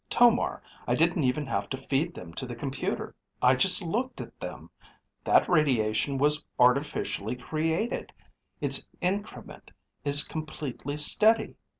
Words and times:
Tomar, 0.09 0.63
I 0.87 0.95
didn't 0.95 1.25
even 1.25 1.45
have 1.45 1.69
to 1.69 1.77
feed 1.77 2.15
them 2.15 2.33
to 2.33 2.47
the 2.47 2.55
computer. 2.55 3.13
I 3.39 3.53
just 3.53 3.83
looked 3.83 4.19
at 4.19 4.39
them. 4.39 4.71
That 5.23 5.47
radiation 5.47 6.17
was 6.17 6.43
artificially 6.57 7.35
created. 7.35 8.11
Its 8.59 8.87
increment 8.99 9.69
is 10.03 10.23
completely 10.23 10.97
steady. 10.97 11.53